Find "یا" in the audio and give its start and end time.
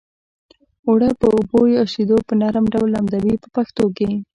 1.75-1.83